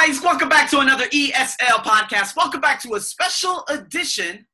guys, 0.00 0.22
welcome 0.22 0.48
back 0.48 0.70
to 0.70 0.78
another 0.78 1.06
ESL 1.06 1.82
podcast. 1.82 2.36
Welcome 2.36 2.60
back 2.60 2.80
to 2.82 2.94
a 2.94 3.00
special 3.00 3.64
edition 3.68 4.46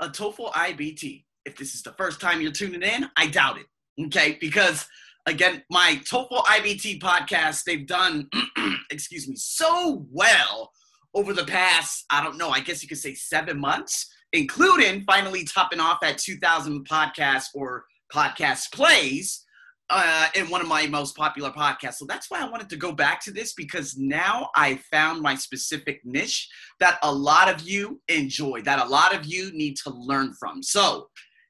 of 0.00 0.12
TOEFL 0.12 0.52
IBT. 0.52 1.22
If 1.44 1.54
this 1.58 1.74
is 1.74 1.82
the 1.82 1.92
first 1.92 2.18
time 2.18 2.40
you're 2.40 2.50
tuning 2.50 2.80
in, 2.80 3.06
I 3.14 3.26
doubt 3.26 3.58
it. 3.58 3.66
Okay, 4.06 4.38
because 4.40 4.86
again, 5.26 5.62
my 5.70 6.00
TOEFL 6.10 6.42
IBT 6.44 7.02
podcast, 7.02 7.64
they've 7.64 7.86
done, 7.86 8.30
excuse 8.90 9.28
me, 9.28 9.36
so 9.36 10.06
well 10.10 10.70
over 11.12 11.34
the 11.34 11.44
past, 11.44 12.06
I 12.10 12.24
don't 12.24 12.38
know, 12.38 12.48
I 12.48 12.60
guess 12.60 12.82
you 12.82 12.88
could 12.88 12.96
say 12.96 13.12
seven 13.12 13.60
months, 13.60 14.10
including 14.32 15.04
finally 15.06 15.44
topping 15.44 15.80
off 15.80 15.98
at 16.02 16.16
2,000 16.16 16.88
podcasts 16.88 17.48
or 17.54 17.84
podcast 18.10 18.72
plays 18.72 19.44
uh, 19.88 20.26
in 20.34 20.50
one 20.50 20.60
of 20.60 20.66
my 20.66 20.86
most 20.86 21.16
popular 21.16 21.50
podcasts. 21.50 21.94
So 21.94 22.06
that's 22.06 22.30
why 22.30 22.40
I 22.40 22.48
wanted 22.48 22.68
to 22.70 22.76
go 22.76 22.92
back 22.92 23.22
to 23.24 23.30
this 23.30 23.52
because 23.52 23.96
now 23.96 24.50
I 24.56 24.76
found 24.90 25.22
my 25.22 25.34
specific 25.34 26.00
niche 26.04 26.48
that 26.80 26.98
a 27.02 27.12
lot 27.12 27.48
of 27.48 27.60
you 27.62 28.00
enjoy, 28.08 28.62
that 28.62 28.84
a 28.84 28.88
lot 28.88 29.14
of 29.14 29.26
you 29.26 29.52
need 29.52 29.76
to 29.84 29.90
learn 29.90 30.32
from. 30.34 30.62
So, 30.62 31.08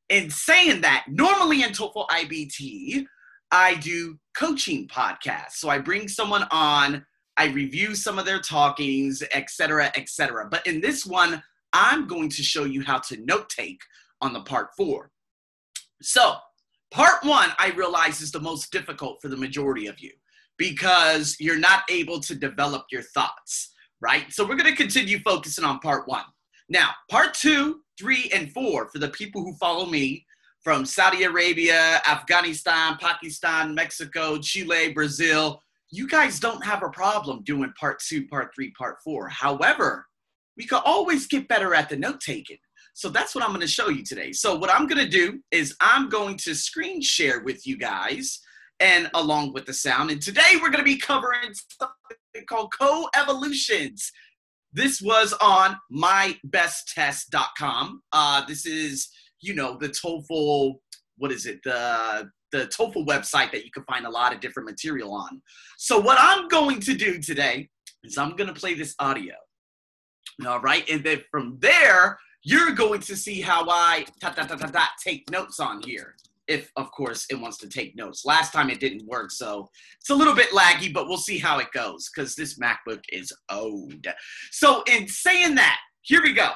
in 0.09 0.31
saying 0.31 0.83
that, 0.83 1.07
normally 1.09 1.63
in 1.63 1.71
TOEFL 1.71 2.07
IBT, 2.09 3.07
I 3.51 3.75
do 3.77 4.19
coaching 4.37 4.87
podcasts. 4.87 5.55
So 5.55 5.69
I 5.69 5.79
bring 5.79 6.07
someone 6.07 6.47
on, 6.53 7.05
I 7.37 7.47
review 7.47 7.97
some 7.97 8.19
of 8.19 8.25
their 8.25 8.39
talkings, 8.39 9.25
etc., 9.33 9.91
etc. 9.97 10.47
But 10.49 10.65
in 10.65 10.81
this 10.81 11.05
one, 11.05 11.43
I'm 11.73 12.07
going 12.07 12.29
to 12.31 12.43
show 12.43 12.65
you 12.65 12.83
how 12.85 12.99
to 13.01 13.17
note 13.25 13.49
take 13.49 13.81
on 14.21 14.33
the 14.33 14.43
part 14.43 14.69
four. 14.77 15.11
So, 16.03 16.37
part 16.91 17.25
one, 17.25 17.51
I 17.59 17.73
realize, 17.77 18.21
is 18.21 18.33
the 18.33 18.41
most 18.41 18.71
difficult 18.73 19.21
for 19.21 19.29
the 19.29 19.37
majority 19.37 19.87
of 19.87 20.01
you 20.01 20.13
because 20.59 21.37
you're 21.39 21.59
not 21.59 21.83
able 21.91 22.21
to 22.21 22.35
develop 22.35 22.87
your 22.91 23.03
thoughts, 23.03 23.73
right? 24.01 24.25
So, 24.31 24.45
we're 24.45 24.57
going 24.57 24.71
to 24.71 24.77
continue 24.77 25.19
focusing 25.21 25.65
on 25.65 25.79
part 25.81 26.09
one. 26.09 26.25
Now, 26.69 26.91
part 27.11 27.35
two, 27.35 27.81
three, 27.99 28.31
and 28.35 28.53
four, 28.53 28.89
for 28.89 28.99
the 28.99 29.11
people 29.11 29.43
who 29.43 29.55
follow 29.57 29.87
me 29.87 30.25
from 30.63 30.85
Saudi 30.85 31.23
Arabia, 31.23 32.01
Afghanistan, 32.09 32.97
Pakistan, 33.01 33.75
Mexico, 33.75 34.37
Chile, 34.39 34.93
Brazil, 34.93 35.63
you 35.91 36.09
guys 36.09 36.41
don't 36.41 36.65
have 36.65 36.83
a 36.83 36.89
problem 36.91 37.43
doing 37.45 37.73
part 37.79 38.01
two, 38.01 38.27
part 38.27 38.51
three, 38.55 38.73
part 38.73 38.97
four. 39.05 39.29
However, 39.29 40.07
we 40.57 40.67
could 40.67 40.83
always 40.85 41.27
get 41.27 41.47
better 41.47 41.75
at 41.75 41.89
the 41.89 41.97
note 41.97 42.21
taking. 42.21 42.59
So 42.97 43.09
that's 43.11 43.35
what 43.35 43.45
I'm 43.45 43.51
going 43.51 43.61
to 43.61 43.67
show 43.67 43.91
you 43.91 44.03
today. 44.03 44.33
So 44.33 44.57
what 44.57 44.73
I'm 44.73 44.87
going 44.87 45.05
to 45.05 45.09
do 45.09 45.43
is 45.51 45.77
I'm 45.83 46.09
going 46.09 46.39
to 46.39 46.55
screen 46.55 47.03
share 47.03 47.41
with 47.41 47.67
you 47.67 47.77
guys 47.77 48.41
and 48.81 49.11
along 49.13 49.53
with 49.53 49.67
the 49.67 49.75
sound. 49.75 50.11
And 50.11 50.23
today 50.23 50.55
we're 50.55 50.71
going 50.71 50.79
to 50.79 50.83
be 50.83 50.97
covering 50.97 51.53
something 51.79 52.47
called 52.49 52.73
co-evolutions. 52.81 54.11
This 54.73 55.03
was 55.03 55.35
on 55.43 55.77
mybesttest.com. 55.93 58.01
Uh, 58.13 58.47
this 58.47 58.65
is, 58.65 59.11
you 59.43 59.55
know, 59.55 59.77
the 59.79 59.91
TOEFL, 59.91 60.77
what 61.19 61.31
is 61.31 61.45
it? 61.45 61.61
The 61.65 62.31
the 62.53 62.69
TOEFL 62.69 63.07
website 63.07 63.53
that 63.53 63.67
you 63.67 63.73
can 63.73 63.85
find 63.85 64.07
a 64.07 64.11
lot 64.11 64.33
of 64.33 64.41
different 64.41 64.71
material 64.71 65.13
on. 65.13 65.43
So 65.77 65.99
what 65.99 66.17
I'm 66.19 66.49
going 66.49 66.81
to 66.81 66.95
do 66.95 67.21
today 67.21 67.69
is 68.05 68.17
I'm 68.17 68.37
going 68.37 68.49
to 68.49 68.59
play 68.59 68.73
this 68.73 68.95
audio. 68.99 69.35
All 70.47 70.61
right, 70.61 70.89
and 70.89 71.05
then 71.05 71.23
from 71.31 71.59
there, 71.61 72.19
you're 72.47 72.71
going 72.71 73.01
to 73.01 73.17
see 73.17 73.41
how 73.41 73.69
I 73.69 74.07
ta, 74.21 74.31
ta, 74.31 74.45
ta, 74.45 74.55
ta, 74.55 74.69
ta, 74.69 74.89
take 75.05 75.29
notes 75.33 75.59
on 75.59 75.83
here. 75.83 76.15
If, 76.47 76.71
of 76.77 76.93
course, 76.93 77.27
it 77.29 77.35
wants 77.35 77.59
to 77.59 77.69
take 77.69 77.97
notes. 77.97 78.25
Last 78.25 78.53
time 78.53 78.71
it 78.71 78.79
didn't 78.79 79.05
work, 79.05 79.33
so 79.33 79.69
it's 79.99 80.11
a 80.11 80.15
little 80.15 80.33
bit 80.33 80.53
laggy, 80.53 80.95
but 80.95 81.09
we'll 81.09 81.17
see 81.17 81.39
how 81.39 81.59
it 81.59 81.67
goes 81.75 82.09
because 82.09 82.37
this 82.37 82.57
MacBook 82.57 83.01
is 83.09 83.33
old. 83.51 84.07
So, 84.53 84.85
in 84.85 85.09
saying 85.09 85.57
that, 85.57 85.81
here 86.03 86.23
we 86.23 86.35
go. 86.35 86.53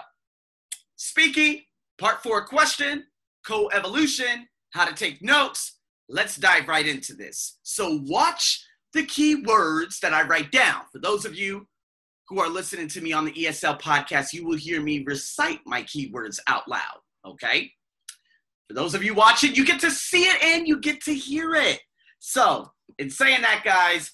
Speaking, 0.94 1.62
part 1.98 2.22
four 2.22 2.46
question, 2.46 3.02
co 3.44 3.68
evolution, 3.70 4.46
how 4.70 4.84
to 4.84 4.95
take 4.95 5.20
notes. 5.22 5.80
Let's 6.08 6.36
dive 6.36 6.68
right 6.68 6.86
into 6.86 7.14
this. 7.14 7.58
So, 7.64 7.98
watch 8.05 8.64
the 8.92 9.07
key 9.07 9.42
words 9.45 9.98
that 10.01 10.14
I 10.14 10.22
write 10.22 10.52
down. 10.52 10.83
For 10.92 11.01
those 11.01 11.24
of 11.24 11.34
you 11.34 11.67
who 12.30 12.41
are 12.41 12.48
listening 12.48 12.86
to 12.86 13.01
me 13.01 13.13
on 13.13 13.24
the 13.24 13.33
ESL 13.33 13.80
podcast, 13.80 14.33
you 14.33 14.46
will 14.46 14.57
hear 14.57 14.80
me 14.80 15.02
recite 15.05 15.58
my 15.67 15.83
keywords 15.83 16.39
out 16.46 16.67
loud. 16.68 17.01
Okay? 17.27 17.73
For 18.68 18.74
those 18.74 18.95
of 18.95 19.02
you 19.02 19.14
watching, 19.14 19.57
you 19.57 19.67
get 19.67 19.80
to 19.80 19.91
see 19.91 20.23
it 20.23 20.40
and 20.42 20.67
you 20.67 20.79
get 20.79 21.02
to 21.02 21.13
hear 21.13 21.57
it. 21.57 21.80
So, 22.20 22.70
in 22.98 23.11
saying 23.11 23.42
that, 23.42 23.63
guys, 23.64 24.13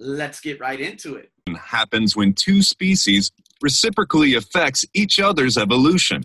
let's 0.00 0.40
get 0.40 0.58
right 0.58 0.80
into 0.80 1.14
it. 1.14 1.30
Happens 1.56 2.16
when 2.16 2.32
two 2.32 2.60
species 2.60 3.30
reciprocally 3.62 4.34
affects 4.34 4.84
each 4.92 5.20
other's 5.20 5.56
evolution. 5.56 6.24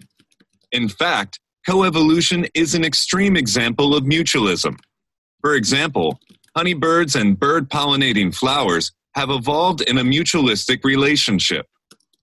In 0.72 0.90
fact, 0.90 1.40
coevolution 1.68 2.50
is 2.56 2.74
an 2.74 2.84
extreme 2.84 3.38
example 3.38 3.96
of 3.96 4.04
mutualism. 4.04 4.80
For 5.42 5.54
example, 5.54 6.20
hummingbirds 6.56 7.16
and 7.16 7.40
bird 7.40 7.70
pollinating 7.70 8.34
flowers 8.34 8.92
have 9.20 9.32
evolved 9.32 9.82
in 9.82 9.98
a 9.98 10.02
mutualistic 10.02 10.86
relationship. 10.86 11.66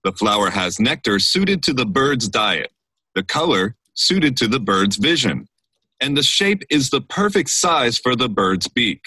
The 0.03 0.13
flower 0.13 0.49
has 0.49 0.79
nectar 0.79 1.19
suited 1.19 1.61
to 1.63 1.73
the 1.73 1.85
bird's 1.85 2.27
diet, 2.27 2.71
the 3.13 3.21
color 3.21 3.75
suited 3.93 4.35
to 4.37 4.47
the 4.47 4.59
bird's 4.59 4.97
vision, 4.97 5.47
and 6.01 6.17
the 6.17 6.23
shape 6.23 6.63
is 6.71 6.89
the 6.89 7.01
perfect 7.01 7.51
size 7.51 7.99
for 7.99 8.15
the 8.15 8.27
bird's 8.27 8.67
beak. 8.67 9.05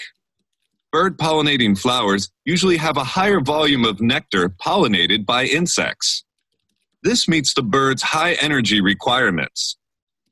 Bird 0.93 1.19
pollinating 1.19 1.77
flowers 1.77 2.31
usually 2.45 2.77
have 2.77 2.97
a 2.97 3.03
higher 3.03 3.41
volume 3.41 3.84
of 3.84 4.01
nectar 4.01 4.49
pollinated 4.49 5.27
by 5.27 5.47
insects. 5.47 6.22
This 7.03 7.27
meets 7.27 7.55
the 7.55 7.65
bird's 7.65 8.03
high 8.03 8.34
energy 8.34 8.81
requirements. 8.81 9.78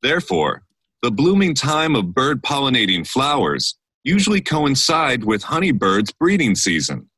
Therefore, 0.01 0.63
the 1.03 1.11
blooming 1.11 1.55
time 1.55 1.97
of 1.97 2.15
bird 2.15 2.41
pollinating 2.41 3.05
flowers 3.05 3.75
usually 4.05 4.41
coincide 4.41 5.25
with 5.25 5.43
hummingbirds' 5.43 6.13
breeding 6.13 6.55
season. 6.55 7.09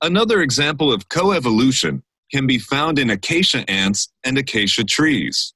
Another 0.00 0.42
example 0.42 0.92
of 0.92 1.08
coevolution 1.08 2.02
can 2.30 2.46
be 2.46 2.58
found 2.58 2.98
in 2.98 3.10
acacia 3.10 3.68
ants 3.68 4.12
and 4.24 4.38
acacia 4.38 4.84
trees. 4.84 5.54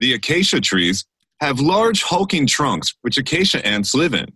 The 0.00 0.14
acacia 0.14 0.60
trees 0.60 1.04
have 1.40 1.60
large 1.60 2.02
hulking 2.02 2.46
trunks 2.46 2.94
which 3.02 3.16
acacia 3.16 3.64
ants 3.64 3.94
live 3.94 4.14
in. 4.14 4.26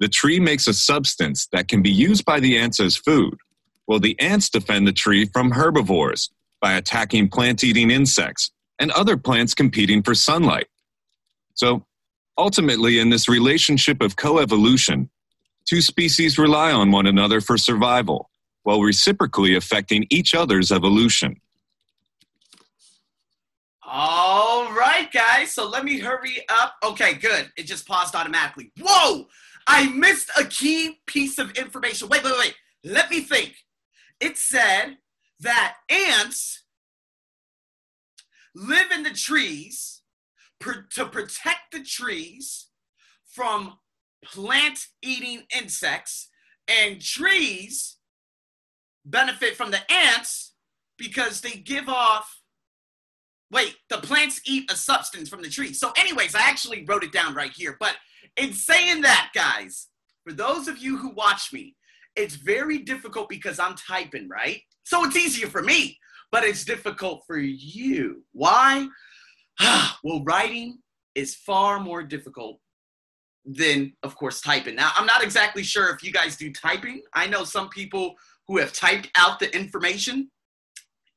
The 0.00 0.08
tree 0.08 0.40
makes 0.40 0.66
a 0.66 0.74
substance 0.74 1.46
that 1.52 1.68
can 1.68 1.82
be 1.82 1.90
used 1.90 2.24
by 2.24 2.40
the 2.40 2.58
ants 2.58 2.80
as 2.80 2.96
food, 2.96 3.34
while 3.84 4.00
the 4.00 4.18
ants 4.20 4.50
defend 4.50 4.88
the 4.88 4.92
tree 4.92 5.26
from 5.32 5.52
herbivores 5.52 6.30
by 6.60 6.72
attacking 6.72 7.28
plant 7.28 7.62
eating 7.62 7.90
insects 7.90 8.50
and 8.78 8.90
other 8.90 9.16
plants 9.16 9.54
competing 9.54 10.02
for 10.02 10.14
sunlight. 10.14 10.66
So, 11.54 11.86
ultimately, 12.36 12.98
in 12.98 13.08
this 13.08 13.28
relationship 13.28 14.02
of 14.02 14.16
coevolution, 14.16 15.08
two 15.64 15.80
species 15.80 16.38
rely 16.38 16.72
on 16.72 16.90
one 16.90 17.06
another 17.06 17.40
for 17.40 17.56
survival 17.56 18.30
while 18.66 18.82
reciprocally 18.82 19.54
affecting 19.54 20.04
each 20.10 20.34
other's 20.34 20.72
evolution. 20.72 21.40
All 23.84 24.72
right, 24.72 25.08
guys. 25.12 25.52
So 25.52 25.68
let 25.68 25.84
me 25.84 26.00
hurry 26.00 26.44
up. 26.48 26.74
Okay, 26.82 27.14
good. 27.14 27.52
It 27.56 27.62
just 27.66 27.86
paused 27.86 28.16
automatically. 28.16 28.72
Whoa! 28.80 29.28
I 29.68 29.88
missed 29.90 30.30
a 30.36 30.44
key 30.44 30.98
piece 31.06 31.38
of 31.38 31.52
information. 31.52 32.08
Wait, 32.08 32.24
wait, 32.24 32.34
wait. 32.36 32.56
Let 32.82 33.08
me 33.08 33.20
think. 33.20 33.54
It 34.18 34.36
said 34.36 34.96
that 35.40 35.76
ants 35.88 36.64
live 38.52 38.90
in 38.90 39.04
the 39.04 39.10
trees 39.10 40.02
to 40.60 41.06
protect 41.06 41.70
the 41.70 41.84
trees 41.84 42.66
from 43.30 43.78
plant 44.24 44.88
eating 45.02 45.44
insects, 45.56 46.30
and 46.66 47.00
trees 47.00 47.95
benefit 49.06 49.56
from 49.56 49.70
the 49.70 49.80
ants 49.90 50.52
because 50.98 51.40
they 51.40 51.52
give 51.52 51.88
off 51.88 52.42
wait 53.52 53.76
the 53.88 53.98
plants 53.98 54.40
eat 54.44 54.70
a 54.70 54.76
substance 54.76 55.28
from 55.28 55.40
the 55.40 55.48
tree. 55.48 55.72
So 55.72 55.92
anyways 55.96 56.34
i 56.34 56.40
actually 56.40 56.84
wrote 56.84 57.04
it 57.04 57.12
down 57.12 57.34
right 57.34 57.52
here. 57.54 57.76
But 57.78 57.96
in 58.36 58.52
saying 58.52 59.02
that 59.02 59.30
guys 59.34 59.88
for 60.24 60.32
those 60.32 60.68
of 60.68 60.78
you 60.78 60.96
who 60.98 61.10
watch 61.10 61.52
me 61.52 61.76
it's 62.16 62.34
very 62.34 62.78
difficult 62.78 63.28
because 63.28 63.58
i'm 63.58 63.76
typing 63.76 64.28
right? 64.28 64.60
So 64.84 65.04
it's 65.04 65.16
easier 65.16 65.46
for 65.46 65.62
me 65.62 65.98
but 66.32 66.42
it's 66.44 66.64
difficult 66.64 67.22
for 67.26 67.38
you. 67.38 68.24
Why? 68.32 68.88
Well 70.04 70.22
writing 70.24 70.78
is 71.14 71.34
far 71.34 71.80
more 71.80 72.02
difficult 72.02 72.60
than 73.44 73.92
of 74.02 74.16
course 74.16 74.40
typing. 74.40 74.74
Now 74.74 74.90
i'm 74.96 75.06
not 75.06 75.22
exactly 75.22 75.62
sure 75.62 75.94
if 75.94 76.02
you 76.02 76.12
guys 76.12 76.36
do 76.36 76.52
typing. 76.52 77.02
I 77.14 77.28
know 77.28 77.44
some 77.44 77.68
people 77.68 78.16
who 78.48 78.58
have 78.58 78.72
typed 78.72 79.10
out 79.16 79.38
the 79.38 79.54
information. 79.54 80.30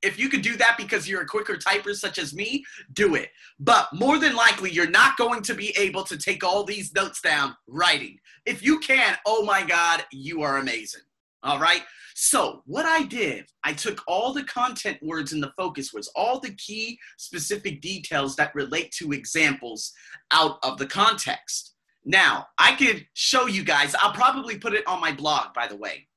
If 0.01 0.17
you 0.17 0.29
could 0.29 0.41
do 0.41 0.55
that 0.57 0.75
because 0.77 1.09
you're 1.09 1.21
a 1.21 1.27
quicker 1.27 1.55
typer, 1.55 1.93
such 1.93 2.19
as 2.19 2.33
me, 2.33 2.63
do 2.93 3.15
it. 3.15 3.29
But 3.59 3.89
more 3.93 4.17
than 4.17 4.35
likely, 4.35 4.71
you're 4.71 4.89
not 4.89 5.17
going 5.17 5.41
to 5.43 5.53
be 5.53 5.77
able 5.77 6.03
to 6.05 6.17
take 6.17 6.43
all 6.43 6.63
these 6.63 6.93
notes 6.93 7.19
down 7.19 7.55
writing. 7.67 8.17
If 8.45 8.63
you 8.63 8.79
can, 8.79 9.17
oh 9.25 9.43
my 9.43 9.63
God, 9.65 10.05
you 10.11 10.41
are 10.41 10.57
amazing. 10.57 11.01
All 11.43 11.59
right. 11.59 11.83
So, 12.15 12.63
what 12.65 12.85
I 12.85 13.03
did, 13.03 13.45
I 13.63 13.71
took 13.71 14.01
all 14.05 14.33
the 14.33 14.43
content 14.43 14.97
words 15.01 15.31
and 15.31 15.41
the 15.41 15.53
focus 15.55 15.93
words, 15.93 16.11
all 16.15 16.39
the 16.39 16.53
key 16.55 16.99
specific 17.17 17.79
details 17.79 18.35
that 18.35 18.53
relate 18.53 18.91
to 18.99 19.13
examples 19.13 19.93
out 20.31 20.59
of 20.63 20.77
the 20.77 20.85
context. 20.85 21.75
Now, 22.03 22.47
I 22.57 22.75
could 22.75 23.05
show 23.13 23.47
you 23.47 23.63
guys, 23.63 23.95
I'll 24.01 24.11
probably 24.11 24.57
put 24.57 24.73
it 24.73 24.85
on 24.85 24.99
my 24.99 25.13
blog, 25.13 25.53
by 25.53 25.67
the 25.67 25.77
way. 25.77 26.07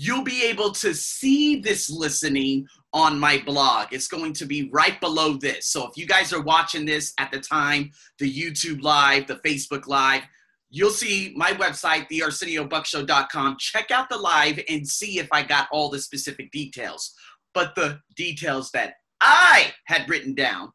You'll 0.00 0.22
be 0.22 0.44
able 0.44 0.70
to 0.74 0.94
see 0.94 1.60
this 1.60 1.90
listening 1.90 2.68
on 2.92 3.18
my 3.18 3.42
blog. 3.44 3.88
It's 3.90 4.06
going 4.06 4.32
to 4.34 4.46
be 4.46 4.70
right 4.72 5.00
below 5.00 5.32
this. 5.32 5.66
So, 5.66 5.88
if 5.88 5.96
you 5.96 6.06
guys 6.06 6.32
are 6.32 6.40
watching 6.40 6.86
this 6.86 7.12
at 7.18 7.32
the 7.32 7.40
time, 7.40 7.90
the 8.20 8.32
YouTube 8.32 8.80
Live, 8.80 9.26
the 9.26 9.40
Facebook 9.44 9.88
Live, 9.88 10.22
you'll 10.70 10.90
see 10.90 11.34
my 11.36 11.50
website, 11.50 12.08
thearseniobuckshow.com. 12.10 13.56
Check 13.58 13.90
out 13.90 14.08
the 14.08 14.18
live 14.18 14.60
and 14.68 14.86
see 14.86 15.18
if 15.18 15.26
I 15.32 15.42
got 15.42 15.66
all 15.72 15.90
the 15.90 15.98
specific 15.98 16.52
details. 16.52 17.12
But 17.52 17.74
the 17.74 17.98
details 18.14 18.70
that 18.74 18.94
I 19.20 19.72
had 19.86 20.08
written 20.08 20.32
down 20.32 20.70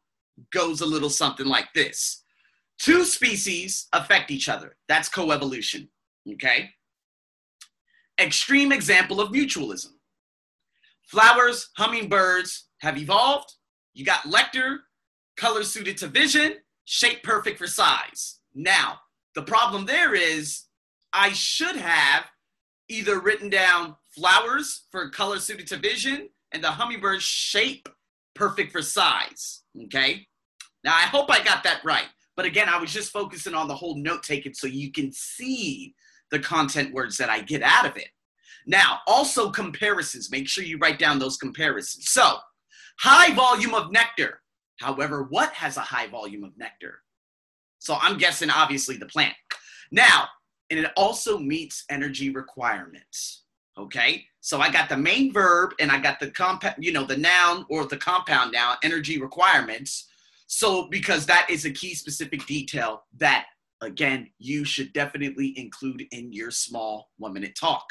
goes 0.52 0.82
a 0.82 0.86
little 0.86 1.08
something 1.08 1.46
like 1.46 1.68
this. 1.74 2.24
Two 2.78 3.06
species 3.06 3.86
affect 3.94 4.30
each 4.30 4.50
other. 4.50 4.76
That's 4.86 5.08
coevolution. 5.08 5.88
Okay? 6.30 6.68
Extreme 8.20 8.72
example 8.72 9.20
of 9.20 9.30
mutualism. 9.30 9.92
Flowers, 11.06 11.70
hummingbirds 11.76 12.68
have 12.78 12.96
evolved. 12.96 13.52
You 13.92 14.04
got 14.04 14.26
nectar, 14.26 14.80
color 15.36 15.62
suited 15.62 15.96
to 15.98 16.06
vision, 16.06 16.56
shape 16.84 17.22
perfect 17.22 17.58
for 17.58 17.66
size. 17.66 18.40
Now, 18.54 19.00
the 19.34 19.42
problem 19.42 19.84
there 19.84 20.14
is 20.14 20.64
I 21.12 21.30
should 21.30 21.76
have 21.76 22.26
either 22.88 23.20
written 23.20 23.48
down 23.48 23.96
flowers 24.14 24.86
for 24.90 25.10
color 25.10 25.38
suited 25.38 25.66
to 25.68 25.76
vision 25.76 26.28
and 26.52 26.62
the 26.62 26.70
hummingbird 26.70 27.22
shape 27.22 27.88
perfect 28.34 28.72
for 28.72 28.82
size. 28.82 29.62
Okay. 29.84 30.26
Now 30.82 30.94
I 30.94 31.02
hope 31.02 31.30
I 31.30 31.42
got 31.42 31.64
that 31.64 31.80
right. 31.84 32.06
But 32.36 32.46
again, 32.46 32.68
I 32.68 32.78
was 32.78 32.92
just 32.92 33.12
focusing 33.12 33.54
on 33.54 33.68
the 33.68 33.74
whole 33.74 33.96
note 33.96 34.22
taking 34.22 34.54
so 34.54 34.66
you 34.66 34.92
can 34.92 35.12
see 35.12 35.94
the 36.30 36.38
content 36.38 36.92
words 36.92 37.16
that 37.18 37.30
I 37.30 37.40
get 37.40 37.62
out 37.62 37.86
of 37.86 37.96
it. 37.96 38.08
Now, 38.66 39.00
also 39.06 39.50
comparisons. 39.50 40.30
Make 40.30 40.48
sure 40.48 40.64
you 40.64 40.78
write 40.78 40.98
down 40.98 41.18
those 41.18 41.36
comparisons. 41.36 42.08
So, 42.08 42.38
high 42.98 43.34
volume 43.34 43.74
of 43.74 43.92
nectar. 43.92 44.40
However, 44.80 45.24
what 45.24 45.52
has 45.52 45.76
a 45.76 45.80
high 45.80 46.06
volume 46.06 46.44
of 46.44 46.56
nectar? 46.56 47.00
So 47.78 47.98
I'm 48.00 48.18
guessing 48.18 48.50
obviously 48.50 48.96
the 48.96 49.06
plant. 49.06 49.34
Now, 49.92 50.26
and 50.70 50.80
it 50.80 50.90
also 50.96 51.38
meets 51.38 51.84
energy 51.90 52.30
requirements. 52.30 53.42
Okay, 53.76 54.24
so 54.40 54.60
I 54.60 54.70
got 54.70 54.88
the 54.88 54.96
main 54.96 55.32
verb 55.32 55.72
and 55.80 55.90
I 55.90 55.98
got 55.98 56.20
the 56.20 56.30
compound, 56.30 56.76
you 56.78 56.92
know, 56.92 57.04
the 57.04 57.16
noun 57.16 57.66
or 57.68 57.84
the 57.84 57.96
compound 57.96 58.52
noun, 58.52 58.76
energy 58.84 59.20
requirements. 59.20 60.08
So, 60.46 60.88
because 60.88 61.26
that 61.26 61.46
is 61.50 61.64
a 61.64 61.70
key 61.70 61.94
specific 61.94 62.46
detail 62.46 63.04
that, 63.18 63.46
again, 63.84 64.30
you 64.38 64.64
should 64.64 64.92
definitely 64.92 65.52
include 65.58 66.04
in 66.10 66.32
your 66.32 66.50
small 66.50 67.10
one 67.18 67.32
minute 67.32 67.56
talk. 67.58 67.84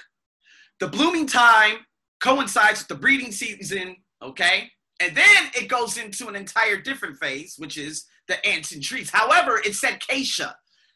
The 0.79 0.87
blooming 0.87 1.27
time 1.27 1.77
coincides 2.21 2.79
with 2.79 2.87
the 2.87 2.95
breeding 2.95 3.31
season, 3.31 3.97
okay? 4.21 4.69
And 4.99 5.15
then 5.15 5.51
it 5.55 5.67
goes 5.67 5.97
into 5.97 6.27
an 6.27 6.35
entire 6.35 6.79
different 6.79 7.17
phase, 7.17 7.55
which 7.57 7.77
is 7.77 8.05
the 8.27 8.45
ants 8.45 8.71
and 8.71 8.81
trees. 8.81 9.09
However, 9.09 9.61
it 9.63 9.75
said 9.75 9.99
Keisha. 9.99 10.53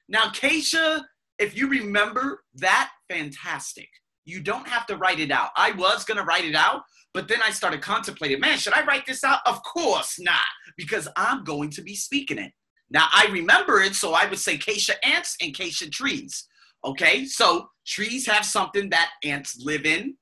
Now, 0.07 0.29
Keisha, 0.29 1.03
if 1.39 1.55
you 1.57 1.67
remember 1.67 2.43
that, 2.55 2.91
fantastic. 3.09 3.89
You 4.25 4.41
don't 4.41 4.67
have 4.67 4.85
to 4.87 4.97
write 4.97 5.19
it 5.19 5.31
out. 5.31 5.49
I 5.55 5.71
was 5.71 6.03
going 6.03 6.17
to 6.17 6.23
write 6.23 6.45
it 6.45 6.55
out, 6.55 6.81
but 7.13 7.27
then 7.27 7.39
I 7.43 7.51
started 7.51 7.81
contemplating, 7.81 8.39
man, 8.39 8.57
should 8.57 8.73
I 8.73 8.83
write 8.85 9.05
this 9.05 9.23
out? 9.23 9.39
Of 9.45 9.61
course 9.63 10.19
not, 10.19 10.45
because 10.77 11.07
I'm 11.15 11.43
going 11.43 11.69
to 11.71 11.81
be 11.81 11.95
speaking 11.95 12.37
it. 12.37 12.51
Now, 12.89 13.07
I 13.11 13.27
remember 13.31 13.81
it, 13.81 13.95
so 13.95 14.13
I 14.13 14.27
would 14.27 14.39
say 14.39 14.57
Keisha 14.57 14.95
ants 15.03 15.35
and 15.41 15.53
Keisha 15.53 15.91
trees. 15.91 16.47
Okay, 16.85 17.25
so 17.25 17.69
trees 17.85 18.27
have 18.27 18.45
something 18.45 18.89
that 18.91 19.11
ants 19.23 19.59
live 19.63 19.85
in, 19.85 20.15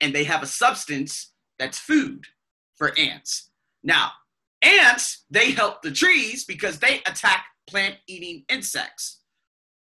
and 0.00 0.14
they 0.14 0.24
have 0.24 0.42
a 0.42 0.46
substance 0.46 1.32
that's 1.58 1.78
food 1.78 2.24
for 2.76 2.92
ants. 2.98 3.50
Now, 3.82 4.10
Ants, 4.62 5.24
they 5.28 5.50
help 5.50 5.82
the 5.82 5.90
trees 5.90 6.44
because 6.44 6.78
they 6.78 7.00
attack 7.06 7.46
plant 7.66 7.96
eating 8.06 8.44
insects. 8.48 9.20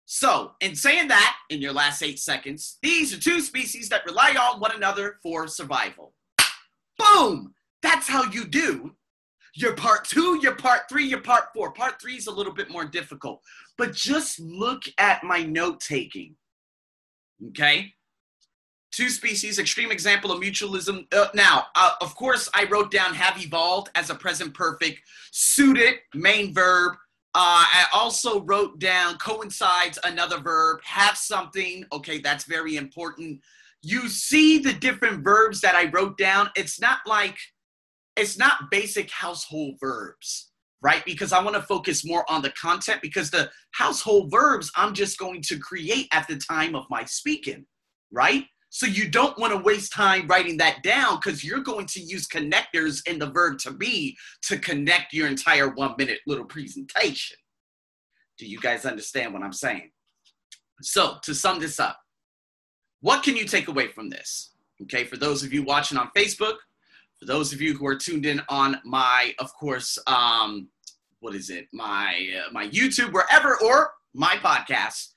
So, 0.05 0.53
in 0.61 0.73
saying 0.73 1.09
that, 1.09 1.35
in 1.49 1.61
your 1.61 1.73
last 1.73 2.01
eight 2.01 2.17
seconds, 2.17 2.77
these 2.81 3.13
are 3.13 3.19
two 3.19 3.41
species 3.41 3.89
that 3.89 4.05
rely 4.05 4.35
on 4.39 4.59
one 4.59 4.71
another 4.75 5.19
for 5.21 5.47
survival. 5.47 6.13
Boom! 6.97 7.53
That's 7.83 8.07
how 8.07 8.23
you 8.31 8.45
do 8.45 8.95
your 9.55 9.75
part 9.75 10.05
two, 10.05 10.39
your 10.41 10.55
part 10.55 10.81
three, 10.89 11.05
your 11.05 11.21
part 11.21 11.45
four. 11.53 11.71
Part 11.71 12.01
three 12.01 12.15
is 12.15 12.27
a 12.27 12.31
little 12.31 12.53
bit 12.53 12.69
more 12.69 12.85
difficult, 12.85 13.41
but 13.77 13.93
just 13.93 14.39
look 14.39 14.83
at 14.97 15.23
my 15.23 15.43
note 15.43 15.79
taking. 15.79 16.35
Okay? 17.49 17.93
two 18.91 19.09
species, 19.09 19.59
extreme 19.59 19.91
example 19.91 20.31
of 20.31 20.41
mutualism. 20.41 21.05
Uh, 21.13 21.27
now, 21.33 21.67
uh, 21.75 21.91
of 22.01 22.15
course, 22.15 22.49
I 22.53 22.65
wrote 22.65 22.91
down 22.91 23.13
have 23.13 23.41
evolved 23.41 23.89
as 23.95 24.09
a 24.09 24.15
present 24.15 24.53
perfect, 24.53 25.01
suited, 25.31 25.95
main 26.13 26.53
verb. 26.53 26.93
Uh, 27.35 27.63
I 27.71 27.85
also 27.93 28.41
wrote 28.41 28.79
down 28.79 29.17
coincides, 29.17 29.99
another 30.03 30.39
verb, 30.39 30.81
have 30.83 31.15
something. 31.15 31.85
Okay, 31.93 32.19
that's 32.19 32.45
very 32.45 32.75
important. 32.75 33.39
You 33.81 34.09
see 34.09 34.57
the 34.57 34.73
different 34.73 35.23
verbs 35.23 35.61
that 35.61 35.75
I 35.75 35.89
wrote 35.91 36.17
down. 36.17 36.49
It's 36.55 36.81
not 36.81 36.99
like, 37.05 37.37
it's 38.19 38.37
not 38.37 38.69
basic 38.69 39.09
household 39.11 39.75
verbs, 39.79 40.51
right? 40.81 41.03
Because 41.05 41.33
I 41.33 41.43
want 41.43 41.55
to 41.55 41.61
focus 41.61 42.05
more 42.05 42.29
on 42.29 42.41
the 42.41 42.51
content 42.51 43.01
because 43.01 43.31
the 43.31 43.49
household 43.71 44.31
verbs 44.31 44.71
I'm 44.75 44.93
just 44.93 45.17
going 45.17 45.41
to 45.43 45.57
create 45.59 46.07
at 46.11 46.27
the 46.27 46.37
time 46.37 46.75
of 46.75 46.85
my 46.89 47.05
speaking, 47.05 47.65
right? 48.11 48.45
So 48.71 48.85
you 48.85 49.09
don't 49.09 49.37
want 49.39 49.51
to 49.51 49.59
waste 49.59 49.91
time 49.91 50.27
writing 50.27 50.57
that 50.57 50.83
down 50.83 51.15
because 51.15 51.43
you're 51.43 51.61
going 51.61 51.87
to 51.87 51.99
use 51.99 52.27
connectors 52.27 53.01
in 53.07 53.17
the 53.17 53.31
verb 53.31 53.57
to 53.59 53.71
be 53.71 54.15
to 54.43 54.59
connect 54.59 55.11
your 55.11 55.27
entire 55.27 55.69
one 55.69 55.95
minute 55.97 56.19
little 56.27 56.45
presentation. 56.45 57.37
Do 58.37 58.45
you 58.45 58.59
guys 58.59 58.85
understand 58.85 59.33
what 59.33 59.41
I'm 59.41 59.53
saying? 59.53 59.89
So 60.81 61.17
to 61.23 61.33
sum 61.33 61.59
this 61.59 61.79
up, 61.79 61.99
what 63.01 63.23
can 63.23 63.35
you 63.35 63.45
take 63.45 63.67
away 63.67 63.87
from 63.87 64.09
this? 64.09 64.51
Okay, 64.83 65.03
for 65.03 65.17
those 65.17 65.43
of 65.43 65.51
you 65.51 65.63
watching 65.63 65.97
on 65.97 66.11
Facebook, 66.15 66.55
for 67.19 67.25
those 67.25 67.51
of 67.53 67.61
you 67.61 67.73
who 67.73 67.85
are 67.85 67.95
tuned 67.95 68.25
in 68.25 68.41
on 68.49 68.77
my, 68.85 69.33
of 69.39 69.53
course, 69.53 69.97
um, 70.07 70.69
what 71.19 71.35
is 71.35 71.49
it, 71.49 71.67
my 71.73 72.15
uh, 72.37 72.51
my 72.51 72.67
YouTube, 72.69 73.11
wherever, 73.11 73.57
or 73.61 73.91
my 74.13 74.35
podcast, 74.35 75.09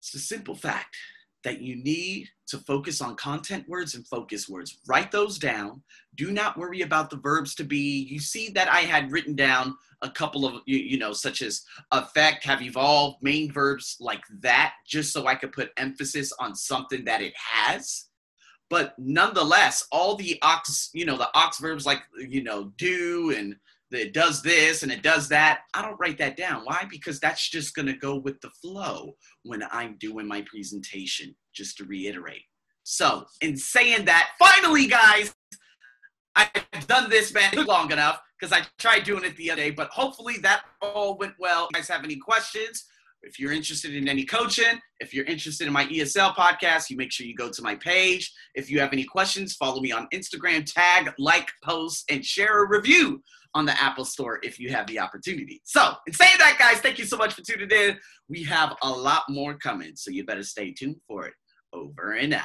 it's 0.00 0.14
a 0.14 0.18
simple 0.18 0.54
fact 0.54 0.96
that 1.44 1.60
you 1.60 1.76
need 1.82 2.28
to 2.46 2.58
focus 2.58 3.00
on 3.00 3.14
content 3.16 3.68
words 3.68 3.94
and 3.94 4.06
focus 4.06 4.48
words. 4.48 4.78
Write 4.86 5.10
those 5.10 5.38
down. 5.38 5.82
Do 6.14 6.30
not 6.30 6.56
worry 6.56 6.82
about 6.82 7.10
the 7.10 7.16
verbs 7.16 7.54
to 7.56 7.64
be. 7.64 8.06
You 8.10 8.18
see 8.18 8.50
that 8.50 8.68
I 8.68 8.80
had 8.80 9.12
written 9.12 9.36
down 9.36 9.76
a 10.02 10.10
couple 10.10 10.46
of, 10.46 10.62
you, 10.66 10.78
you, 10.78 10.98
know, 10.98 11.12
such 11.12 11.42
as 11.42 11.62
affect, 11.92 12.44
have 12.44 12.62
evolved, 12.62 13.18
main 13.22 13.52
verbs 13.52 13.96
like 14.00 14.22
that, 14.40 14.74
just 14.86 15.12
so 15.12 15.26
I 15.26 15.34
could 15.34 15.52
put 15.52 15.70
emphasis 15.76 16.32
on 16.40 16.54
something 16.54 17.04
that 17.04 17.22
it 17.22 17.34
has. 17.36 18.06
But 18.70 18.94
nonetheless, 18.98 19.86
all 19.90 20.14
the 20.16 20.38
aux, 20.42 20.60
you 20.92 21.06
know, 21.06 21.16
the 21.16 21.30
aux 21.34 21.50
verbs 21.60 21.86
like, 21.86 22.02
you 22.18 22.42
know, 22.42 22.72
do 22.76 23.34
and 23.36 23.56
it 23.90 24.12
does 24.12 24.42
this 24.42 24.82
and 24.82 24.92
it 24.92 25.02
does 25.02 25.28
that. 25.30 25.60
I 25.72 25.82
don't 25.82 25.98
write 25.98 26.18
that 26.18 26.36
down. 26.36 26.62
Why? 26.64 26.84
Because 26.90 27.18
that's 27.18 27.48
just 27.48 27.74
going 27.74 27.86
to 27.86 27.94
go 27.94 28.16
with 28.16 28.40
the 28.40 28.50
flow 28.62 29.16
when 29.44 29.62
I'm 29.70 29.96
doing 29.98 30.28
my 30.28 30.42
presentation, 30.42 31.34
just 31.54 31.78
to 31.78 31.84
reiterate. 31.84 32.42
So, 32.82 33.26
in 33.40 33.56
saying 33.56 34.04
that, 34.06 34.30
finally, 34.38 34.86
guys, 34.86 35.34
I've 36.34 36.86
done 36.86 37.10
this, 37.10 37.32
man, 37.34 37.52
long 37.66 37.90
enough 37.90 38.20
because 38.38 38.52
I 38.52 38.64
tried 38.78 39.04
doing 39.04 39.24
it 39.24 39.36
the 39.36 39.50
other 39.50 39.62
day, 39.62 39.70
but 39.70 39.88
hopefully 39.88 40.36
that 40.42 40.62
all 40.80 41.16
went 41.18 41.34
well. 41.38 41.64
If 41.64 41.70
you 41.72 41.80
guys 41.80 41.88
have 41.88 42.04
any 42.04 42.16
questions, 42.16 42.84
if 43.22 43.38
you're 43.38 43.52
interested 43.52 43.94
in 43.94 44.08
any 44.08 44.24
coaching, 44.24 44.80
if 45.00 45.12
you're 45.12 45.24
interested 45.24 45.66
in 45.66 45.72
my 45.72 45.86
ESL 45.86 46.34
podcast, 46.34 46.90
you 46.90 46.96
make 46.96 47.12
sure 47.12 47.26
you 47.26 47.34
go 47.34 47.50
to 47.50 47.62
my 47.62 47.74
page. 47.76 48.32
If 48.54 48.70
you 48.70 48.80
have 48.80 48.92
any 48.92 49.04
questions, 49.04 49.54
follow 49.54 49.80
me 49.80 49.92
on 49.92 50.08
Instagram, 50.14 50.64
tag, 50.64 51.12
like, 51.18 51.50
post, 51.64 52.04
and 52.10 52.24
share 52.24 52.64
a 52.64 52.68
review 52.68 53.22
on 53.54 53.64
the 53.64 53.80
Apple 53.82 54.04
Store 54.04 54.38
if 54.42 54.58
you 54.58 54.70
have 54.70 54.86
the 54.86 55.00
opportunity. 55.00 55.60
So, 55.64 55.92
in 56.06 56.12
saying 56.12 56.36
that, 56.38 56.56
guys, 56.58 56.80
thank 56.80 56.98
you 56.98 57.04
so 57.04 57.16
much 57.16 57.34
for 57.34 57.42
tuning 57.42 57.70
in. 57.70 57.98
We 58.28 58.44
have 58.44 58.76
a 58.82 58.90
lot 58.90 59.24
more 59.28 59.56
coming, 59.56 59.92
so 59.96 60.10
you 60.10 60.24
better 60.24 60.42
stay 60.44 60.72
tuned 60.72 61.00
for 61.06 61.26
it. 61.26 61.34
Over 61.72 62.12
and 62.12 62.32
out. 62.32 62.36